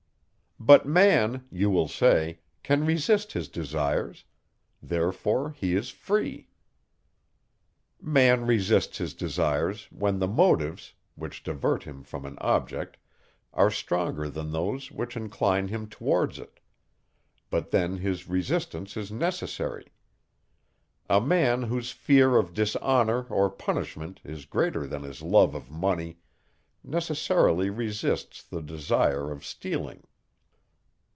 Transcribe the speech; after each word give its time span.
"But 0.63 0.85
man," 0.85 1.47
you 1.49 1.71
will 1.71 1.87
say, 1.87 2.37
"can 2.61 2.85
resist 2.85 3.33
his 3.33 3.47
desires; 3.49 4.25
therefore 4.79 5.49
he 5.57 5.73
is 5.75 5.89
free." 5.89 6.49
Man 7.99 8.45
resists 8.45 8.99
his 8.99 9.15
desires, 9.15 9.87
when 9.91 10.19
the 10.19 10.27
motives, 10.27 10.93
which 11.15 11.41
divert 11.41 11.81
him 11.81 12.03
from 12.03 12.27
an 12.27 12.37
object, 12.41 12.97
are 13.55 13.71
stronger 13.71 14.29
than 14.29 14.51
those, 14.51 14.91
which 14.91 15.17
incline 15.17 15.69
him 15.69 15.87
towards 15.87 16.37
it; 16.37 16.59
but 17.49 17.71
then 17.71 17.97
his 17.97 18.29
resistance 18.29 18.95
is 18.95 19.11
necessary. 19.11 19.87
A 21.09 21.19
man, 21.19 21.63
whose 21.63 21.89
fear 21.89 22.37
of 22.37 22.53
dishonour 22.53 23.23
or 23.31 23.49
punishment 23.49 24.21
is 24.23 24.45
greater 24.45 24.85
than 24.85 25.01
his 25.01 25.23
love 25.23 25.55
of 25.55 25.71
money, 25.71 26.19
necessarily 26.83 27.71
resists 27.71 28.43
the 28.43 28.61
desire 28.61 29.31
of 29.31 29.43
stealing. 29.43 30.03